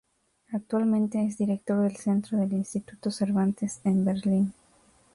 Actualmente, 0.51 1.19
es 1.23 1.37
director 1.37 1.79
del 1.83 1.95
centro 1.95 2.39
del 2.39 2.53
Instituto 2.53 3.11
Cervantes 3.11 3.81
en 3.83 4.03
Berlín. 4.03 4.51